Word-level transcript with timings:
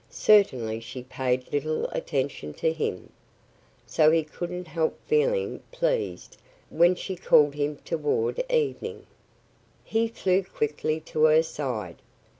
Certainly 0.09 0.79
she 0.79 1.03
paid 1.03 1.53
little 1.53 1.85
attention 1.91 2.55
to 2.55 2.73
him. 2.73 3.11
So 3.85 4.09
he 4.09 4.23
couldn't 4.23 4.65
help 4.65 4.97
feeling 5.05 5.61
pleased 5.71 6.37
when 6.71 6.95
she 6.95 7.15
called 7.15 7.51
to 7.53 7.59
him 7.61 7.77
toward 7.85 8.43
evening. 8.51 9.05
He 9.83 10.07
flew 10.07 10.41
quickly 10.41 10.99
to 11.01 11.25
her 11.25 11.43
side. 11.43 11.97